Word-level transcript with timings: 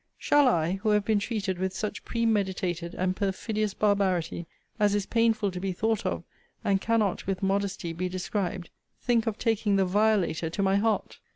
Shall 0.17 0.47
I, 0.47 0.79
who 0.81 0.89
have 0.89 1.05
been 1.05 1.19
treated 1.19 1.59
with 1.59 1.75
such 1.75 2.03
premeditated 2.03 2.95
and 2.95 3.15
perfidious 3.15 3.75
barbarity, 3.75 4.47
as 4.79 4.95
is 4.95 5.05
painful 5.05 5.51
to 5.51 5.59
be 5.59 5.73
thought 5.73 6.07
of, 6.07 6.23
and 6.63 6.81
cannot, 6.81 7.27
with 7.27 7.43
modesty 7.43 7.93
be 7.93 8.09
described, 8.09 8.71
think 8.99 9.27
of 9.27 9.37
taking 9.37 9.75
the 9.75 9.85
violator 9.85 10.49
to 10.49 10.63
my 10.63 10.77
heart? 10.77 11.19